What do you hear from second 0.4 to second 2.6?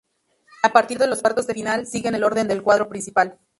A partir de los cuartos de final, siguen el orden